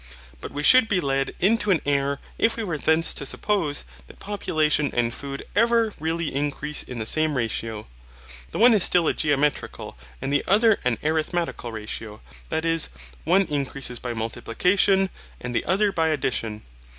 But 0.39 0.51
we 0.51 0.63
should 0.63 0.89
be 0.89 0.99
led 0.99 1.35
into 1.39 1.69
an 1.69 1.79
error 1.85 2.17
if 2.39 2.57
we 2.57 2.63
were 2.63 2.79
thence 2.79 3.13
to 3.13 3.23
suppose 3.23 3.83
that 4.07 4.17
population 4.17 4.89
and 4.95 5.13
food 5.13 5.45
ever 5.55 5.93
really 5.99 6.33
increase 6.33 6.81
in 6.81 6.97
the 6.97 7.05
same 7.05 7.37
ratio. 7.37 7.85
The 8.49 8.57
one 8.57 8.73
is 8.73 8.83
still 8.83 9.07
a 9.07 9.13
geometrical 9.13 9.95
and 10.19 10.33
the 10.33 10.43
other 10.47 10.79
an 10.83 10.97
arithmetical 11.03 11.71
ratio, 11.71 12.19
that 12.49 12.65
is, 12.65 12.89
one 13.25 13.43
increases 13.43 13.99
by 13.99 14.15
multiplication, 14.15 15.11
and 15.39 15.53
the 15.53 15.65
other 15.65 15.91
by 15.91 16.07
addition. 16.07 16.63